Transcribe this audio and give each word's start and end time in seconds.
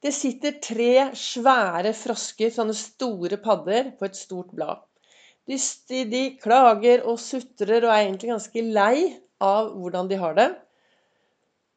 Det 0.00 0.12
sitter 0.16 0.56
tre 0.64 0.92
svære 1.18 1.92
frosker, 1.96 2.52
sånne 2.54 2.76
store 2.76 3.36
padder, 3.42 3.92
på 3.98 4.08
et 4.08 4.16
stort 4.16 4.54
blad. 4.56 4.80
De, 5.50 5.58
de 6.12 6.22
klager 6.40 7.04
og 7.10 7.18
sutrer 7.20 7.84
og 7.84 7.92
er 7.92 8.06
egentlig 8.06 8.30
ganske 8.32 8.64
lei 8.64 8.96
av 9.44 9.72
hvordan 9.76 10.08
de 10.08 10.18
har 10.20 10.36
det. 10.38 10.48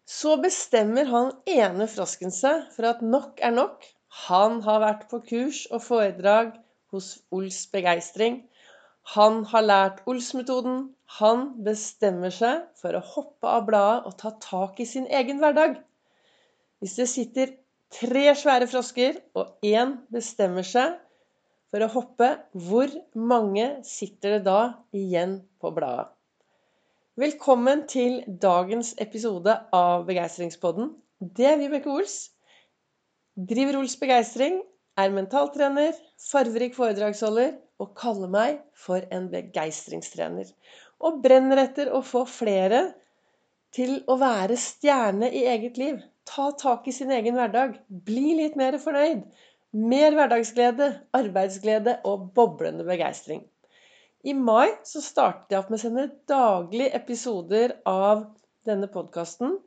Så 0.07 0.35
bestemmer 0.43 1.07
han 1.09 1.31
ene 1.49 1.87
frosken 1.91 2.31
seg 2.35 2.67
for 2.75 2.87
at 2.89 3.03
nok 3.03 3.39
er 3.43 3.55
nok. 3.55 3.83
Han 4.27 4.59
har 4.65 4.83
vært 4.83 5.07
på 5.11 5.21
kurs 5.29 5.63
og 5.71 5.83
foredrag 5.83 6.51
hos 6.93 7.15
Ols 7.33 7.63
Begeistring. 7.73 8.43
Han 9.15 9.41
har 9.51 9.65
lært 9.65 10.03
Ols-metoden. 10.07 10.93
Han 11.19 11.47
bestemmer 11.65 12.31
seg 12.35 12.67
for 12.79 12.95
å 12.95 13.03
hoppe 13.15 13.49
av 13.57 13.65
bladet 13.67 14.07
og 14.07 14.15
ta 14.21 14.31
tak 14.43 14.79
i 14.79 14.87
sin 14.87 15.09
egen 15.11 15.41
hverdag. 15.43 15.79
Hvis 16.83 16.95
det 16.99 17.09
sitter 17.09 17.55
tre 17.93 18.25
svære 18.37 18.67
frosker, 18.69 19.19
og 19.37 19.59
én 19.65 19.97
bestemmer 20.13 20.65
seg 20.65 20.95
for 21.73 21.85
å 21.85 21.91
hoppe, 21.93 22.29
hvor 22.53 22.91
mange 23.13 23.67
sitter 23.87 24.37
det 24.37 24.43
da 24.47 24.59
igjen 24.97 25.39
på 25.61 25.73
bladet? 25.75 26.09
Velkommen 27.19 27.83
til 27.89 28.23
dagens 28.41 28.95
episode 29.03 29.53
av 29.77 30.07
Begeistringspodden. 30.07 30.89
Det 31.21 31.45
er 31.51 31.59
Vibeke 31.61 31.91
Ols. 31.93 32.15
Driver 33.37 33.77
Ols 33.83 33.93
Begeistring, 34.01 34.57
er 34.97 35.13
mentaltrener, 35.13 35.93
farverik 36.21 36.73
foredragsholder 36.77 37.53
og 37.81 37.93
kaller 37.97 38.29
meg 38.33 38.57
for 38.77 39.05
en 39.13 39.29
begeistringstrener. 39.33 40.49
Og 41.05 41.21
brenner 41.21 41.61
etter 41.67 41.93
å 41.93 42.01
få 42.05 42.25
flere 42.29 42.87
til 43.73 43.99
å 44.09 44.17
være 44.21 44.57
stjerne 44.61 45.29
i 45.33 45.45
eget 45.49 45.77
liv 45.81 46.01
ta 46.29 46.51
tak 46.59 46.87
i 46.87 46.93
sin 46.95 47.11
egen 47.11 47.37
hverdag. 47.37 47.79
Bli 47.87 48.35
litt 48.39 48.55
mer 48.59 48.77
fornøyd. 48.81 49.25
Mer 49.73 50.13
hverdagsglede, 50.13 50.89
arbeidsglede 51.17 51.97
og 52.09 52.29
boblende 52.37 52.85
begeistring. 52.85 53.41
I 54.23 54.35
mai 54.37 54.69
så 54.87 55.01
startet 55.03 55.51
jeg 55.51 55.59
opp 55.59 55.71
med 55.73 55.79
å 55.79 55.83
sende 55.83 56.05
daglige 56.29 56.93
episoder 56.95 57.73
av 57.89 58.27
denne 58.67 58.87
podkasten 58.91 59.57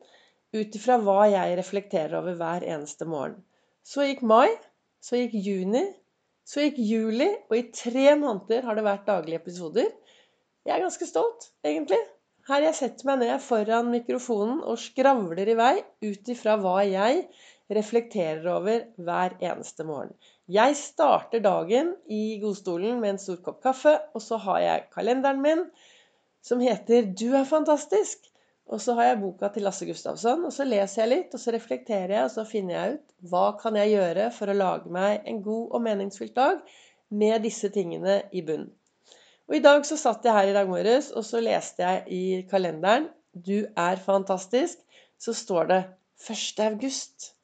ut 0.57 0.79
ifra 0.79 0.97
hva 1.03 1.27
jeg 1.29 1.59
reflekterer 1.59 2.17
over 2.21 2.39
hver 2.39 2.65
eneste 2.65 3.09
morgen. 3.09 3.43
Så 3.85 4.07
gikk 4.07 4.23
mai, 4.27 4.49
så 5.03 5.21
gikk 5.21 5.37
juni, 5.45 5.83
så 6.47 6.65
gikk 6.65 6.79
juli, 6.79 7.29
og 7.51 7.57
i 7.59 7.67
tre 7.75 8.15
måneder 8.19 8.65
har 8.67 8.79
det 8.79 8.87
vært 8.87 9.09
daglige 9.11 9.43
episoder. 9.43 9.91
Jeg 10.67 10.75
er 10.77 10.83
ganske 10.87 11.09
stolt, 11.11 11.51
egentlig. 11.67 12.01
Her 12.47 12.63
jeg 12.63 12.79
setter 12.79 13.09
meg 13.09 13.23
ned 13.25 13.41
foran 13.43 13.89
mikrofonen 13.91 14.61
og 14.63 14.79
skravler 14.79 15.49
i 15.51 15.57
vei 15.59 15.75
ut 16.07 16.29
ifra 16.31 16.53
hva 16.63 16.77
jeg 16.87 17.25
reflekterer 17.75 18.47
over 18.53 18.85
hver 19.09 19.35
eneste 19.43 19.87
morgen. 19.89 20.13
Jeg 20.47 20.77
starter 20.79 21.43
dagen 21.43 21.91
i 22.07 22.39
godstolen 22.39 23.01
med 23.03 23.17
en 23.17 23.19
stor 23.25 23.41
kopp 23.43 23.59
kaffe, 23.65 23.97
og 24.15 24.23
så 24.23 24.39
har 24.45 24.61
jeg 24.63 24.87
kalenderen 24.95 25.43
min 25.43 25.65
som 26.47 26.63
heter 26.63 27.11
'Du 27.11 27.35
er 27.35 27.51
fantastisk'. 27.51 28.31
Og 28.67 28.81
så 28.81 28.95
har 28.95 29.05
jeg 29.05 29.21
boka 29.21 29.49
til 29.49 29.63
Lasse 29.63 29.87
Gustavsson, 29.87 30.45
og 30.45 30.53
så 30.53 30.65
leser 30.67 31.03
jeg 31.03 31.11
litt, 31.11 31.35
og 31.35 31.41
så 31.41 31.53
reflekterer 31.55 32.15
jeg, 32.15 32.25
og 32.25 32.31
så 32.31 32.45
finner 32.45 32.75
jeg 32.75 32.95
ut 32.95 33.31
hva 33.31 33.45
kan 33.61 33.77
jeg 33.79 33.95
gjøre 33.95 34.31
for 34.39 34.51
å 34.51 34.59
lage 34.59 34.91
meg 34.91 35.23
en 35.27 35.43
god 35.43 35.77
og 35.79 35.83
meningsfylt 35.83 36.35
dag 36.35 36.59
med 37.11 37.43
disse 37.43 37.71
tingene 37.75 38.23
i 38.33 38.43
bunnen. 38.43 38.73
Og 39.47 39.55
I 39.57 39.63
dag 39.63 39.85
så 39.87 39.97
satt 39.99 40.25
jeg 40.27 40.35
her 40.35 40.51
i 40.51 40.55
dag 40.57 40.67
morges 40.67 41.13
og 41.15 41.23
så 41.27 41.41
leste 41.43 41.85
jeg 41.85 42.03
i 42.11 42.23
kalenderen 42.51 43.09
'Du 43.33 43.67
er 43.77 43.97
fantastisk'. 43.97 44.83
Så 45.19 45.33
står 45.33 45.65
det 45.65 45.85
1. 46.31 46.61
august. 46.61 47.35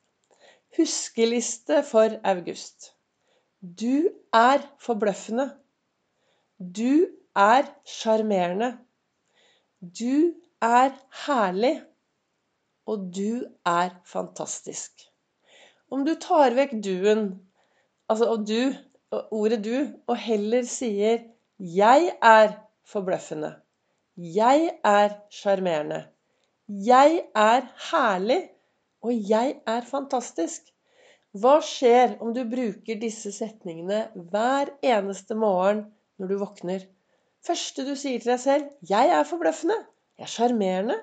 Huskeliste 0.76 1.82
for 1.82 2.18
august. 2.24 2.92
Du 3.62 4.08
er 4.32 4.58
forbløffende. 4.80 5.52
Du 6.58 7.06
er 7.36 7.70
sjarmerende. 7.84 8.78
Du 9.80 10.34
er 10.60 10.90
herlig. 11.26 11.82
Og 12.86 13.08
du 13.16 13.46
er 13.64 13.90
fantastisk. 14.04 15.06
Om 15.90 16.04
du 16.04 16.14
tar 16.20 16.54
vekk 16.56 16.72
duen, 16.84 17.28
altså 18.08 18.30
og 18.32 18.48
du, 18.48 18.74
ordet 19.30 19.64
du, 19.64 19.76
og 20.06 20.16
heller 20.16 20.66
sier 20.66 21.31
jeg 21.58 22.12
er 22.22 22.54
forbløffende. 22.88 23.54
Jeg 24.16 24.70
er 24.84 25.14
sjarmerende. 25.30 26.04
Jeg 26.68 27.22
er 27.34 27.68
herlig. 27.90 28.48
Og 29.02 29.12
jeg 29.30 29.56
er 29.66 29.82
fantastisk. 29.82 30.68
Hva 31.32 31.56
skjer 31.64 32.18
om 32.22 32.34
du 32.36 32.42
bruker 32.46 32.98
disse 33.00 33.32
setningene 33.34 34.04
hver 34.30 34.70
eneste 34.84 35.34
morgen 35.34 35.86
når 36.20 36.30
du 36.30 36.36
våkner? 36.42 36.84
Første 37.42 37.86
du 37.88 37.94
sier 37.98 38.20
til 38.20 38.34
deg 38.34 38.40
selv 38.40 38.68
'Jeg 38.90 39.08
er 39.08 39.24
forbløffende'. 39.24 39.80
'Jeg 40.18 40.26
er 40.26 40.32
sjarmerende'. 40.34 41.00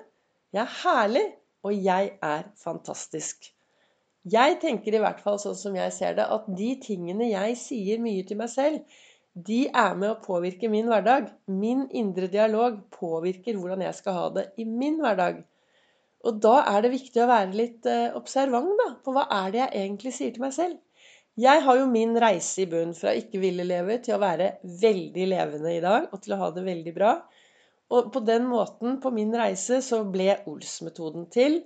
'Jeg 0.52 0.62
er 0.62 0.76
herlig'. 0.82 1.32
Og 1.62 1.72
'jeg 1.74 2.12
er 2.22 2.42
fantastisk'. 2.64 3.52
Jeg 4.24 4.58
tenker 4.60 4.94
i 4.94 5.02
hvert 5.02 5.20
fall 5.20 5.38
sånn 5.40 5.56
som 5.56 5.76
jeg 5.76 5.92
ser 5.92 6.14
det, 6.14 6.24
at 6.24 6.48
de 6.56 6.70
tingene 6.84 7.30
jeg 7.30 7.56
sier 7.56 8.00
mye 8.00 8.24
til 8.28 8.36
meg 8.36 8.50
selv, 8.52 8.80
de 9.34 9.60
er 9.68 9.94
med 9.94 10.10
å 10.10 10.20
påvirke 10.24 10.68
min 10.70 10.88
hverdag. 10.90 11.30
Min 11.46 11.86
indre 11.94 12.26
dialog 12.30 12.80
påvirker 12.94 13.58
hvordan 13.58 13.84
jeg 13.86 13.96
skal 13.98 14.16
ha 14.16 14.28
det 14.34 14.46
i 14.58 14.66
min 14.66 14.98
hverdag. 15.02 15.42
Og 16.26 16.40
da 16.42 16.60
er 16.68 16.82
det 16.84 16.92
viktig 16.92 17.22
å 17.22 17.30
være 17.30 17.56
litt 17.56 17.86
eh, 17.88 18.10
observant 18.16 18.72
da, 18.76 18.88
på 19.04 19.14
hva 19.14 19.24
er 19.40 19.52
det 19.54 19.60
jeg 19.62 19.84
egentlig 19.84 20.12
sier 20.16 20.34
til 20.34 20.44
meg 20.44 20.56
selv. 20.56 20.80
Jeg 21.40 21.62
har 21.64 21.78
jo 21.78 21.86
min 21.88 22.16
reise 22.20 22.64
i 22.64 22.68
bunn 22.68 22.90
fra 22.96 23.14
ikke 23.16 23.40
ville 23.40 23.64
leve 23.64 24.00
til 24.04 24.16
å 24.16 24.20
være 24.20 24.50
veldig 24.82 25.28
levende 25.30 25.72
i 25.72 25.80
dag, 25.80 26.10
og 26.10 26.20
til 26.20 26.34
å 26.34 26.40
ha 26.42 26.50
det 26.52 26.66
veldig 26.66 26.94
bra. 26.96 27.14
Og 27.96 28.10
på 28.12 28.20
den 28.26 28.44
måten, 28.50 28.98
på 29.02 29.12
min 29.14 29.32
reise, 29.34 29.80
så 29.82 30.02
ble 30.04 30.34
Ols-metoden 30.50 31.30
til. 31.32 31.62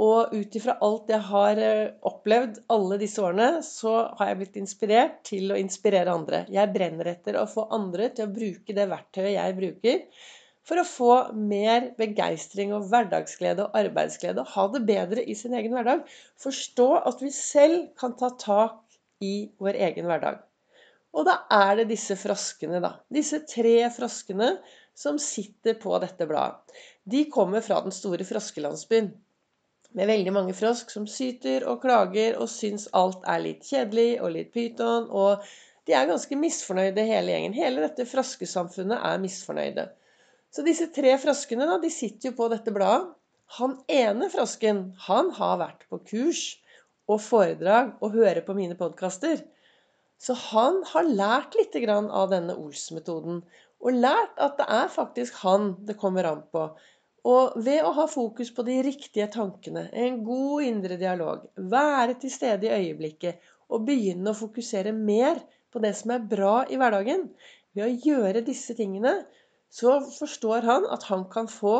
Og 0.00 0.32
ut 0.32 0.54
ifra 0.56 0.78
alt 0.80 1.10
jeg 1.12 1.20
har 1.28 1.58
eh, 1.60 1.92
opplevd 2.08 2.62
alle 2.72 2.96
disse 3.02 3.20
årene, 3.20 3.60
så 3.66 3.92
har 4.16 4.30
jeg 4.30 4.38
blitt 4.40 4.58
inspirert 4.60 5.18
til 5.28 5.52
å 5.52 5.58
inspirere 5.60 6.14
andre. 6.14 6.46
Jeg 6.48 6.72
brenner 6.72 7.10
etter 7.12 7.36
å 7.36 7.48
få 7.50 7.66
andre 7.76 8.08
til 8.14 8.24
å 8.24 8.32
bruke 8.32 8.76
det 8.76 8.88
verktøyet 8.88 9.34
jeg 9.34 9.58
bruker, 9.58 10.00
for 10.64 10.80
å 10.80 10.86
få 10.88 11.12
mer 11.36 11.90
begeistring 12.00 12.72
og 12.76 12.88
hverdagsglede 12.88 13.66
og 13.66 13.76
arbeidsglede. 13.80 14.40
Og 14.40 14.54
ha 14.54 14.66
det 14.72 14.84
bedre 14.88 15.24
i 15.24 15.36
sin 15.36 15.56
egen 15.58 15.76
hverdag. 15.76 16.04
Forstå 16.40 16.90
at 17.10 17.24
vi 17.24 17.32
selv 17.34 17.90
kan 18.00 18.16
ta 18.16 18.32
tak 18.40 18.78
i 19.24 19.50
vår 19.60 19.76
egen 19.90 20.08
hverdag. 20.08 20.40
Og 21.16 21.26
da 21.26 21.40
er 21.52 21.80
det 21.80 21.90
disse 21.90 22.14
froskene, 22.16 22.78
da. 22.80 22.94
Disse 23.12 23.42
tre 23.50 23.82
froskene 23.92 24.54
som 24.96 25.18
sitter 25.20 25.76
på 25.80 25.96
dette 26.00 26.28
bladet. 26.30 26.78
De 27.04 27.26
kommer 27.32 27.64
fra 27.64 27.80
den 27.84 27.92
store 27.92 28.24
froskelandsbyen 28.28 29.10
med 29.98 30.10
veldig 30.10 30.32
mange 30.34 30.54
frosk 30.54 30.92
som 30.92 31.06
syter 31.10 31.66
og 31.68 31.80
klager 31.82 32.38
og 32.38 32.50
syns 32.52 32.86
alt 32.96 33.24
er 33.28 33.42
litt 33.42 33.66
kjedelig 33.66 34.10
og 34.22 34.34
litt 34.36 34.52
pyton. 34.54 35.08
Og 35.10 35.46
de 35.88 35.96
er 35.96 36.10
ganske 36.10 36.38
misfornøyde, 36.38 37.06
hele 37.08 37.34
gjengen. 37.34 37.56
Hele 37.56 37.86
dette 37.86 38.06
froskesamfunnet 38.08 39.00
er 39.10 39.22
misfornøyde. 39.22 39.88
Så 40.50 40.64
disse 40.66 40.90
tre 40.94 41.14
froskene 41.22 41.66
da, 41.66 41.78
de 41.82 41.90
sitter 41.94 42.30
jo 42.30 42.36
på 42.38 42.50
dette 42.52 42.74
bladet. 42.74 43.10
Han 43.58 43.80
ene 43.90 44.28
frosken 44.30 44.92
han 45.08 45.32
har 45.34 45.56
vært 45.58 45.88
på 45.90 45.98
kurs 46.06 46.42
og 47.10 47.18
foredrag 47.24 47.96
og 47.98 48.14
hører 48.14 48.44
på 48.46 48.54
mine 48.54 48.76
podkaster. 48.78 49.42
Så 50.20 50.36
han 50.52 50.82
har 50.92 51.08
lært 51.08 51.56
litt 51.58 51.74
av 51.88 52.30
denne 52.30 52.54
Ols-metoden. 52.54 53.42
Og 53.80 53.96
lært 53.96 54.38
at 54.38 54.58
det 54.60 54.66
er 54.68 54.88
faktisk 54.92 55.40
han 55.42 55.72
det 55.88 55.96
kommer 55.98 56.28
an 56.28 56.42
på. 56.52 56.68
Og 57.28 57.56
ved 57.60 57.82
å 57.84 57.92
ha 57.98 58.06
fokus 58.08 58.48
på 58.56 58.64
de 58.64 58.78
riktige 58.86 59.26
tankene, 59.32 59.88
en 59.92 60.22
god 60.24 60.64
indre 60.64 60.96
dialog, 61.00 61.44
være 61.56 62.16
til 62.22 62.32
stede 62.32 62.68
i 62.68 62.86
øyeblikket 62.86 63.42
og 63.68 63.84
begynne 63.88 64.32
å 64.32 64.38
fokusere 64.38 64.94
mer 64.96 65.42
på 65.70 65.82
det 65.84 65.92
som 65.98 66.14
er 66.14 66.24
bra 66.30 66.54
i 66.68 66.78
hverdagen, 66.80 67.28
ved 67.76 67.86
å 67.86 68.08
gjøre 68.08 68.42
disse 68.46 68.74
tingene, 68.78 69.20
så 69.70 70.00
forstår 70.02 70.66
han 70.66 70.88
at 70.90 71.04
han 71.10 71.28
kan 71.30 71.46
få 71.50 71.76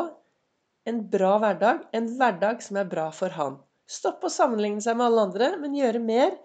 en 0.87 1.01
bra 1.11 1.35
hverdag, 1.41 1.83
en 1.93 2.07
hverdag 2.17 2.61
som 2.63 2.79
er 2.79 2.87
bra 2.89 3.09
for 3.15 3.33
han. 3.35 3.57
Stopp 3.91 4.23
å 4.23 4.31
sammenligne 4.31 4.81
seg 4.83 4.95
med 4.97 5.09
alle 5.09 5.25
andre, 5.27 5.51
men 5.59 5.75
gjøre 5.75 5.99
mer. 6.03 6.37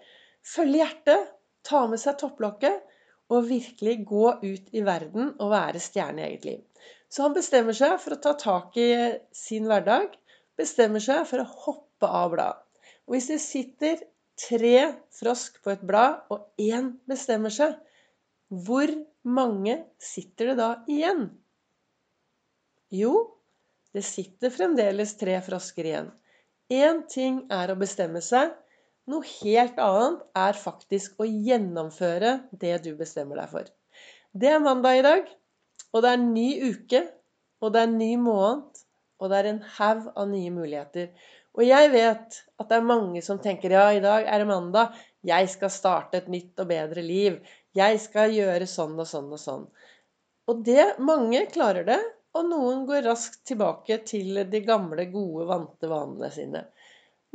Følge 0.43 0.81
hjertet, 0.81 1.31
ta 1.67 1.85
med 1.87 2.01
seg 2.01 2.17
topplokket 2.19 2.83
og 3.31 3.47
virkelig 3.47 3.95
gå 4.07 4.27
ut 4.43 4.69
i 4.75 4.83
verden 4.83 5.33
og 5.37 5.51
være 5.51 5.81
stjerne 5.83 6.23
i 6.23 6.27
eget 6.27 6.47
liv. 6.47 6.61
Så 7.07 7.23
han 7.23 7.35
bestemmer 7.35 7.75
seg 7.77 7.95
for 8.03 8.15
å 8.15 8.21
ta 8.23 8.33
tak 8.39 8.77
i 8.79 8.91
sin 9.35 9.67
hverdag. 9.69 10.15
Bestemmer 10.59 11.03
seg 11.03 11.23
for 11.29 11.43
å 11.43 11.51
hoppe 11.65 12.09
av 12.19 12.31
blad. 12.33 12.63
Og 13.07 13.15
hvis 13.15 13.29
det 13.31 13.39
sitter 13.43 14.01
tre 14.37 14.77
frosk 15.15 15.61
på 15.63 15.73
et 15.73 15.83
blad, 15.87 16.19
og 16.33 16.49
én 16.61 16.91
bestemmer 17.09 17.53
seg, 17.53 17.77
hvor 18.47 18.91
mange 19.27 19.79
sitter 20.01 20.51
det 20.51 20.57
da 20.59 20.69
igjen? 20.91 21.27
Jo, 22.93 23.13
det 23.95 24.03
sitter 24.07 24.53
fremdeles 24.53 25.15
tre 25.19 25.39
frosker 25.43 25.87
igjen. 25.89 26.11
Én 26.71 27.03
ting 27.11 27.41
er 27.51 27.71
å 27.71 27.79
bestemme 27.79 28.21
seg. 28.23 28.51
Noe 29.07 29.23
helt 29.39 29.77
annet 29.79 30.23
er 30.35 30.59
faktisk 30.59 31.19
å 31.23 31.27
gjennomføre 31.27 32.33
det 32.51 32.75
du 32.83 32.91
bestemmer 32.99 33.39
deg 33.39 33.51
for. 33.53 33.69
Det 34.35 34.51
er 34.51 34.63
mandag 34.63 34.99
i 34.99 35.05
dag, 35.05 35.29
og 35.93 36.03
det 36.03 36.11
er 36.11 36.19
en 36.19 36.33
ny 36.33 36.49
uke, 36.71 37.03
og 37.63 37.73
det 37.73 37.81
er 37.81 37.89
en 37.89 37.97
ny 37.99 38.11
måned, 38.21 38.83
og 39.17 39.31
det 39.31 39.37
er 39.39 39.49
en 39.51 39.63
haug 39.77 40.09
av 40.13 40.27
nye 40.29 40.53
muligheter. 40.53 41.11
Og 41.57 41.65
jeg 41.65 41.89
vet 41.89 42.35
at 42.61 42.67
det 42.69 42.77
er 42.77 42.85
mange 42.85 43.21
som 43.25 43.39
tenker 43.41 43.73
ja, 43.73 43.87
i 43.89 44.03
dag 44.03 44.27
er 44.29 44.43
det 44.43 44.49
mandag, 44.49 44.97
jeg 45.25 45.49
skal 45.49 45.73
starte 45.73 46.19
et 46.19 46.27
nytt 46.29 46.59
og 46.61 46.69
bedre 46.69 47.01
liv. 47.03 47.39
Jeg 47.75 47.97
skal 48.03 48.35
gjøre 48.35 48.67
sånn 48.69 48.93
og 48.99 49.09
sånn 49.09 49.31
og 49.33 49.41
sånn. 49.41 49.65
Og 50.47 50.61
det 50.67 50.93
Mange 51.03 51.41
klarer 51.51 51.87
det, 51.87 51.97
og 52.37 52.45
noen 52.51 52.85
går 52.85 53.07
raskt 53.07 53.41
tilbake 53.49 53.97
til 54.05 54.43
de 54.51 54.61
gamle, 54.61 55.07
gode, 55.09 55.47
vante 55.49 55.89
vanene 55.89 56.29
sine. 56.31 56.67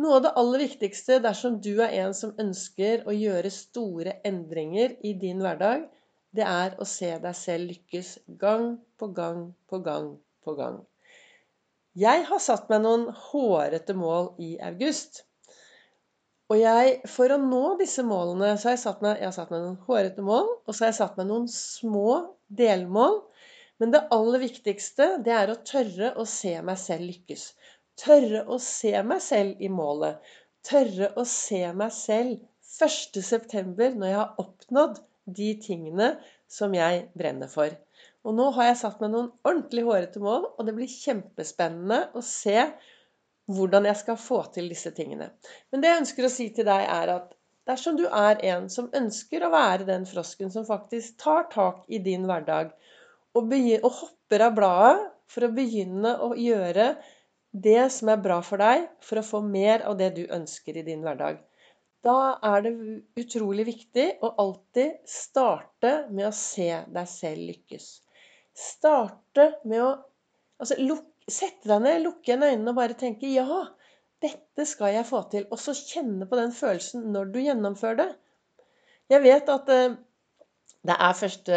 Noe 0.00 0.18
av 0.18 0.22
det 0.24 0.32
aller 0.40 0.62
viktigste 0.64 1.18
dersom 1.24 1.58
du 1.64 1.74
er 1.82 1.98
en 2.04 2.14
som 2.16 2.32
ønsker 2.40 3.02
å 3.04 3.14
gjøre 3.16 3.50
store 3.52 4.14
endringer 4.28 4.94
i 5.04 5.12
din 5.18 5.42
hverdag, 5.42 5.84
det 6.36 6.44
er 6.48 6.78
å 6.80 6.86
se 6.88 7.10
deg 7.20 7.36
selv 7.36 7.68
lykkes 7.72 8.14
gang 8.40 8.78
på 9.00 9.10
gang 9.16 9.50
på 9.68 9.80
gang 9.84 10.14
på 10.44 10.54
gang. 10.56 10.80
Jeg 11.98 12.24
har 12.28 12.40
satt 12.40 12.70
meg 12.72 12.80
noen 12.86 13.10
hårete 13.28 13.92
mål 13.96 14.30
i 14.40 14.54
august. 14.64 15.26
Og 16.48 16.56
jeg, 16.60 16.94
for 17.08 17.32
å 17.32 17.40
nå 17.40 17.76
disse 17.80 18.04
målene, 18.04 18.54
så 18.56 18.70
har 18.70 18.76
jeg 18.76 18.84
satt 18.84 19.04
meg, 19.04 19.20
jeg 19.20 19.28
har 19.28 19.36
satt 19.36 19.52
meg 19.52 19.60
noen 19.60 19.76
hårete 19.86 20.24
mål, 20.24 20.48
og 20.64 20.72
så 20.72 20.86
har 20.86 20.92
jeg 20.92 21.00
satt 21.02 21.20
meg 21.20 21.28
noen 21.28 21.46
små 21.52 22.16
delmål. 22.62 23.20
Men 23.80 23.92
det 23.92 24.06
aller 24.14 24.40
viktigste, 24.40 25.18
det 25.24 25.36
er 25.36 25.52
å 25.52 25.60
tørre 25.68 26.14
å 26.16 26.26
se 26.28 26.54
meg 26.64 26.80
selv 26.80 27.08
lykkes. 27.10 27.46
Tørre 28.00 28.46
å 28.48 28.56
se 28.62 28.94
meg 29.04 29.20
selv 29.24 29.60
i 29.60 29.68
målet. 29.72 30.32
Tørre 30.64 31.12
å 31.18 31.26
se 31.28 31.64
meg 31.76 31.92
selv 31.92 32.40
1.9. 32.72 33.92
når 33.98 34.06
jeg 34.08 34.16
har 34.16 34.36
oppnådd 34.40 35.00
de 35.24 35.52
tingene 35.62 36.14
som 36.50 36.74
jeg 36.74 37.06
brenner 37.18 37.50
for. 37.50 37.74
Og 38.26 38.34
nå 38.38 38.48
har 38.56 38.70
jeg 38.70 38.80
satt 38.82 39.02
meg 39.02 39.12
noen 39.12 39.30
ordentlig 39.46 39.84
hårete 39.86 40.22
mål, 40.22 40.48
og 40.56 40.66
det 40.66 40.74
blir 40.76 40.90
kjempespennende 40.90 42.04
å 42.14 42.22
se 42.26 42.66
hvordan 43.52 43.88
jeg 43.88 43.98
skal 44.02 44.18
få 44.20 44.40
til 44.54 44.68
disse 44.70 44.92
tingene. 44.94 45.32
Men 45.72 45.82
det 45.82 45.90
jeg 45.90 46.02
ønsker 46.04 46.26
å 46.26 46.32
si 46.32 46.48
til 46.54 46.68
deg, 46.68 46.84
er 46.86 47.14
at 47.16 47.32
dersom 47.68 47.98
du 47.98 48.04
er 48.06 48.42
en 48.52 48.68
som 48.72 48.90
ønsker 48.94 49.44
å 49.44 49.52
være 49.52 49.88
den 49.88 50.06
frosken 50.08 50.52
som 50.54 50.66
faktisk 50.66 51.18
tar 51.22 51.48
tak 51.52 51.82
i 51.90 52.00
din 52.02 52.26
hverdag, 52.30 52.72
og, 53.38 53.54
og 53.82 53.90
hopper 54.02 54.46
av 54.46 54.54
bladet 54.56 55.10
for 55.32 55.46
å 55.46 55.54
begynne 55.54 56.14
å 56.20 56.32
gjøre 56.36 56.92
det 57.52 57.90
som 57.92 58.10
er 58.12 58.20
bra 58.22 58.38
for 58.44 58.60
deg, 58.62 58.86
for 59.04 59.20
å 59.20 59.26
få 59.26 59.42
mer 59.44 59.84
av 59.88 59.96
det 59.98 60.12
du 60.16 60.22
ønsker 60.32 60.78
i 60.78 60.84
din 60.86 61.02
hverdag, 61.04 61.40
da 62.02 62.16
er 62.48 62.64
det 62.64 62.72
utrolig 63.20 63.66
viktig 63.68 64.06
å 64.26 64.32
alltid 64.42 65.02
starte 65.08 65.92
med 66.10 66.28
å 66.28 66.34
se 66.34 66.70
deg 66.90 67.08
selv 67.10 67.46
lykkes. 67.50 67.88
Starte 68.58 69.52
med 69.64 69.84
å 69.84 69.90
altså, 70.58 70.78
lukke 70.82 71.10
Sette 71.30 71.68
deg 71.70 71.84
ned, 71.84 72.00
lukke 72.02 72.32
igjen 72.32 72.42
øynene 72.42 72.72
og 72.72 72.78
bare 72.80 72.96
tenke 72.98 73.28
ja, 73.30 73.60
dette 74.22 74.64
skal 74.66 74.90
jeg 74.96 75.06
få 75.06 75.20
til. 75.30 75.44
Og 75.54 75.60
så 75.62 75.74
kjenne 75.76 76.26
på 76.26 76.38
den 76.38 76.50
følelsen 76.54 77.04
når 77.14 77.30
du 77.30 77.38
gjennomfører 77.44 78.00
det. 78.00 78.08
Jeg 79.12 79.22
vet 79.22 79.52
at 79.54 79.70
eh, 79.70 79.94
det 80.82 80.96
er 80.96 81.22
1. 81.28 81.52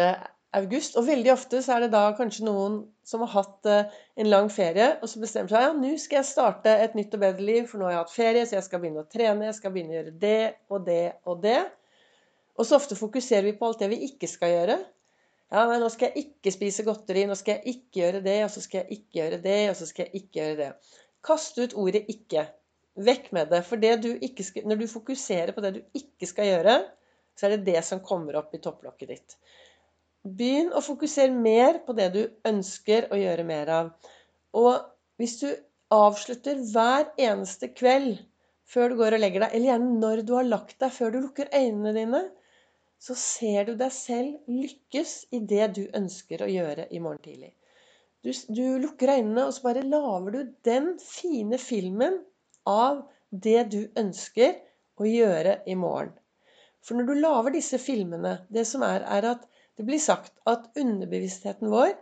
august, 0.56 0.96
og 0.96 1.06
veldig 1.06 1.32
ofte 1.32 1.60
så 1.64 1.76
er 1.76 1.84
det 1.84 1.92
da 1.94 2.02
kanskje 2.16 2.46
noen 2.46 2.78
som 3.06 3.22
har 3.24 3.32
hatt 3.34 3.68
eh, 3.70 3.94
en 4.22 4.30
lang 4.30 4.50
ferie, 4.52 4.88
og 5.00 5.10
så 5.10 5.22
bestemmer 5.22 5.52
seg 5.52 5.66
ja, 5.66 5.72
nå 5.76 5.92
skal 6.00 6.20
jeg 6.20 6.28
starte 6.30 6.74
et 6.84 6.96
nytt 6.98 7.14
og 7.16 7.22
bedre 7.22 7.46
liv, 7.46 7.68
for 7.70 7.80
nå 7.80 7.88
har 7.88 7.96
jeg 7.96 8.02
hatt 8.04 8.14
ferie, 8.14 8.44
så 8.46 8.58
jeg 8.58 8.66
skal 8.66 8.82
begynne 8.82 9.04
å 9.04 9.10
trene, 9.12 9.48
jeg 9.48 9.58
skal 9.58 9.74
begynne 9.74 9.94
å 9.94 9.98
gjøre 9.98 10.14
det 10.26 10.42
og 10.72 10.84
det 10.88 11.04
og 11.28 11.40
det. 11.44 11.60
Og 12.56 12.68
så 12.68 12.78
ofte 12.80 12.98
fokuserer 12.98 13.44
vi 13.46 13.56
på 13.58 13.68
alt 13.68 13.82
det 13.84 13.90
vi 13.92 14.02
ikke 14.08 14.30
skal 14.30 14.54
gjøre. 14.54 14.78
Ja, 15.52 15.62
nei, 15.70 15.78
nå 15.78 15.88
skal 15.92 16.10
jeg 16.10 16.24
ikke 16.26 16.52
spise 16.54 16.84
godteri, 16.86 17.26
nå 17.28 17.36
skal 17.38 17.58
jeg 17.58 17.76
ikke 17.76 18.00
gjøre 18.00 18.22
det, 18.24 18.38
og 18.46 18.52
så 18.54 18.62
skal 18.64 18.82
jeg 18.82 19.00
ikke 19.00 19.20
gjøre 19.20 19.42
det, 19.44 19.58
og 19.70 19.76
så 19.78 19.90
skal 19.90 20.08
jeg 20.08 20.22
ikke 20.22 20.40
gjøre 20.40 20.56
det. 20.62 20.70
Kast 21.26 21.60
ut 21.60 21.76
ordet 21.78 22.06
'ikke'. 22.10 22.46
Vekk 23.06 23.32
med 23.36 23.50
det. 23.52 23.60
For 23.68 23.76
det 23.76 23.92
du 24.02 24.10
skal, 24.42 24.64
når 24.66 24.80
du 24.80 24.86
fokuserer 24.88 25.52
på 25.52 25.60
det 25.60 25.74
du 25.74 25.80
ikke 26.00 26.26
skal 26.26 26.48
gjøre, 26.48 26.76
så 27.36 27.46
er 27.46 27.56
det 27.56 27.66
det 27.68 27.84
som 27.84 28.00
kommer 28.00 28.38
opp 28.40 28.54
i 28.56 28.60
topplokket 28.64 29.12
ditt. 29.12 29.36
Begynn 30.26 30.72
å 30.74 30.82
fokusere 30.82 31.32
mer 31.32 31.80
på 31.86 31.94
det 31.96 32.08
du 32.14 32.22
ønsker 32.48 33.08
å 33.12 33.18
gjøre 33.20 33.44
mer 33.46 33.72
av. 33.72 33.90
Og 34.56 34.80
hvis 35.20 35.36
du 35.42 35.48
avslutter 35.94 36.58
hver 36.72 37.12
eneste 37.20 37.70
kveld 37.74 38.18
før 38.66 38.90
du 38.90 38.98
går 38.98 39.16
og 39.16 39.22
legger 39.22 39.44
deg, 39.44 39.54
eller 39.54 39.70
gjerne 39.70 40.00
når 40.00 40.24
du 40.26 40.32
har 40.34 40.48
lagt 40.48 40.80
deg, 40.82 40.90
før 40.92 41.14
du 41.14 41.20
lukker 41.20 41.52
øynene 41.54 41.92
dine, 41.94 42.22
så 42.98 43.14
ser 43.18 43.68
du 43.68 43.74
deg 43.78 43.92
selv 43.94 44.50
lykkes 44.50 45.12
i 45.36 45.42
det 45.52 45.68
du 45.76 45.84
ønsker 45.94 46.42
å 46.42 46.50
gjøre 46.50 46.88
i 46.90 47.00
morgen 47.02 47.22
tidlig. 47.22 47.52
Du, 48.24 48.32
du 48.50 48.78
lukker 48.82 49.12
øynene, 49.12 49.46
og 49.46 49.54
så 49.54 49.68
bare 49.68 49.84
lager 49.86 50.34
du 50.34 50.54
den 50.66 50.94
fine 51.02 51.60
filmen 51.62 52.18
av 52.66 53.04
det 53.30 53.68
du 53.70 53.82
ønsker 54.00 54.56
å 54.98 55.06
gjøre 55.06 55.60
i 55.68 55.76
morgen. 55.78 56.14
For 56.82 56.98
når 56.98 57.08
du 57.10 57.20
lager 57.20 57.54
disse 57.56 57.78
filmene 57.82 58.36
Det 58.52 58.62
som 58.68 58.84
er, 58.86 59.02
er 59.02 59.26
at 59.34 59.46
det 59.76 59.84
blir 59.88 60.00
sagt 60.00 60.32
at 60.48 60.70
underbevisstheten 60.78 61.68
vår 61.72 61.92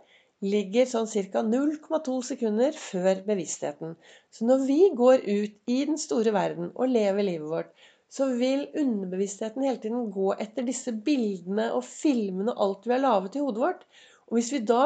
ligger 0.44 0.86
sånn 0.88 1.08
ca. 1.08 1.42
0,2 1.46 2.14
sekunder 2.28 2.76
før 2.76 3.22
bevisstheten. 3.26 3.96
Så 4.30 4.46
når 4.48 4.64
vi 4.68 4.78
går 4.94 5.24
ut 5.24 5.72
i 5.72 5.80
den 5.88 5.98
store 6.00 6.34
verden 6.36 6.70
og 6.74 6.92
lever 6.92 7.26
livet 7.26 7.50
vårt, 7.50 7.72
så 8.14 8.28
vil 8.38 8.68
underbevisstheten 8.78 9.64
hele 9.66 9.80
tiden 9.82 10.10
gå 10.14 10.34
etter 10.38 10.66
disse 10.66 10.92
bildene 11.06 11.70
og 11.74 11.82
filmene 11.88 12.52
og 12.54 12.64
alt 12.66 12.86
vi 12.86 12.94
har 12.94 13.02
laget 13.02 13.38
i 13.38 13.42
hodet 13.42 13.64
vårt. 13.64 13.86
Og 14.28 14.38
hvis 14.38 14.52
vi 14.54 14.60
da 14.68 14.84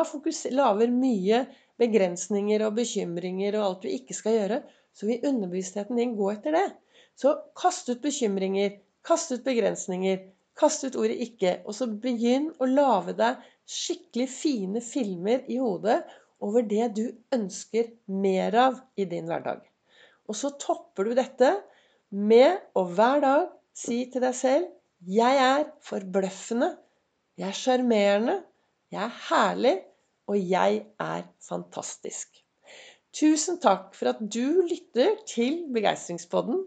lager 0.57 0.95
mye 0.95 1.43
begrensninger 1.79 2.65
og 2.67 2.79
bekymringer 2.79 3.59
og 3.59 3.67
alt 3.67 3.85
vi 3.87 3.99
ikke 3.99 4.17
skal 4.17 4.39
gjøre, 4.39 4.63
så 4.97 5.11
vil 5.11 5.29
underbevisstheten 5.29 6.01
din 6.01 6.17
gå 6.19 6.31
etter 6.33 6.57
det. 6.57 6.67
Så 7.19 7.35
kast 7.59 7.91
ut 7.91 8.01
bekymringer, 8.03 8.79
kast 9.05 9.35
ut 9.35 9.45
begrensninger, 9.45 10.25
kast 10.59 10.85
ut 10.85 10.97
ordet 10.99 11.19
'ikke', 11.23 11.61
og 11.67 11.75
så 11.75 11.87
begynn 11.87 12.51
å 12.59 12.67
lage 12.67 13.15
deg 13.19 13.45
skikkelig 13.69 14.29
fine 14.33 14.83
filmer 14.83 15.45
i 15.49 15.59
hodet 15.61 16.01
over 16.41 16.63
det 16.63 16.89
du 16.97 17.05
ønsker 17.35 17.93
mer 18.07 18.55
av 18.67 18.81
i 18.97 19.05
din 19.05 19.29
hverdag. 19.31 19.63
Og 20.29 20.37
så 20.37 20.51
topper 20.61 21.09
du 21.09 21.15
dette 21.19 21.53
med 22.11 22.61
å 22.77 22.85
hver 22.89 23.23
dag 23.25 23.49
si 23.77 24.05
til 24.13 24.25
deg 24.25 24.35
selv 24.35 24.67
'Jeg 25.07 25.37
er 25.39 25.65
forbløffende. 25.87 26.73
Jeg 27.39 27.49
er 27.49 27.55
sjarmerende. 27.55 28.43
Jeg 28.91 29.05
er 29.05 29.15
herlig. 29.29 29.77
Og 30.29 30.37
jeg 30.37 30.83
er 31.01 31.23
fantastisk'. 31.41 32.43
Tusen 33.15 33.61
takk 33.63 33.95
for 33.95 34.11
at 34.11 34.19
du 34.21 34.67
lytter 34.69 35.15
til 35.27 35.63
Begeistringspodden. 35.73 36.67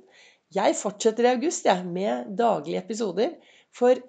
Jeg 0.55 0.75
fortsetter 0.75 1.27
i 1.27 1.33
august 1.35 1.65
jeg, 1.65 1.85
med 1.85 2.31
daglige 2.37 2.81
episoder. 2.81 3.35
For 3.75 3.99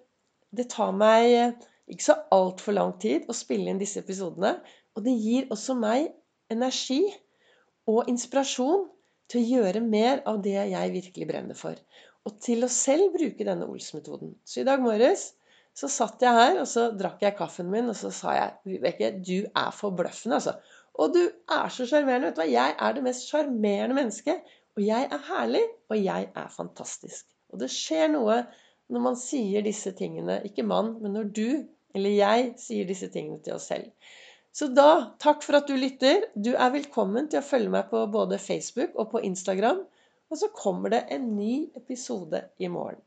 det 0.52 0.68
tar 0.72 0.92
meg 0.96 1.58
ikke 1.92 2.06
så 2.06 2.16
altfor 2.34 2.76
lang 2.76 2.94
tid 3.02 3.28
å 3.30 3.36
spille 3.36 3.72
inn 3.72 3.80
disse 3.80 4.02
episodene. 4.02 4.56
Og 4.96 5.06
det 5.06 5.14
gir 5.16 5.50
også 5.52 5.76
meg 5.78 6.10
energi 6.52 7.02
og 7.90 8.08
inspirasjon 8.12 8.88
til 9.32 9.40
å 9.40 9.50
gjøre 9.56 9.84
mer 9.84 10.20
av 10.28 10.42
det 10.44 10.58
jeg 10.58 10.94
virkelig 10.96 11.28
brenner 11.28 11.58
for. 11.58 11.78
Og 12.28 12.36
til 12.44 12.64
å 12.64 12.70
selv 12.70 13.14
bruke 13.16 13.46
denne 13.46 13.66
Ols-metoden. 13.66 14.36
Så 14.44 14.62
i 14.62 14.66
dag 14.68 14.82
morges 14.82 15.32
så 15.74 15.88
satt 15.88 16.20
jeg 16.22 16.36
her, 16.36 16.58
og 16.60 16.68
så 16.68 16.90
drakk 16.94 17.22
jeg 17.24 17.36
kaffen 17.38 17.70
min, 17.72 17.88
og 17.88 17.96
så 17.96 18.10
sa 18.12 18.34
jeg 18.36 18.74
Vibeke, 18.74 19.08
du 19.24 19.48
er 19.48 19.70
forbløffende, 19.74 20.38
altså. 20.38 20.58
Og 21.00 21.14
du 21.14 21.22
er 21.24 21.72
så 21.72 21.86
sjarmerende. 21.88 22.28
Vet 22.28 22.36
du 22.36 22.42
hva? 22.42 22.48
Jeg 22.52 22.74
er 22.76 22.96
det 22.96 23.04
mest 23.06 23.30
sjarmerende 23.30 23.96
mennesket. 23.96 24.42
Og 24.76 24.84
jeg 24.84 25.08
er 25.08 25.24
herlig, 25.30 25.62
og 25.88 25.96
jeg 25.96 26.28
er 26.36 26.52
fantastisk. 26.52 27.24
Og 27.52 27.60
det 27.60 27.70
skjer 27.72 28.12
noe 28.12 28.42
når 28.90 29.04
man 29.06 29.16
sier 29.18 29.62
disse 29.64 29.92
tingene. 29.98 30.40
Ikke 30.48 30.66
mann, 30.66 30.96
men 31.02 31.14
når 31.16 31.30
du 31.36 31.46
eller 31.92 32.14
jeg 32.16 32.52
sier 32.60 32.88
disse 32.88 33.08
tingene 33.12 33.40
til 33.44 33.56
oss 33.58 33.68
selv. 33.68 33.90
Så 34.52 34.68
da, 34.72 35.14
takk 35.22 35.44
for 35.44 35.58
at 35.58 35.68
du 35.68 35.76
lytter. 35.78 36.26
Du 36.34 36.52
er 36.52 36.74
velkommen 36.74 37.28
til 37.32 37.40
å 37.40 37.46
følge 37.46 37.72
meg 37.72 37.88
på 37.92 38.04
både 38.12 38.40
Facebook 38.40 38.96
og 39.00 39.12
på 39.14 39.22
Instagram. 39.28 39.80
Og 40.32 40.40
så 40.40 40.48
kommer 40.56 40.92
det 40.92 41.06
en 41.12 41.30
ny 41.36 41.68
episode 41.76 42.40
i 42.60 42.68
morgen. 42.72 43.00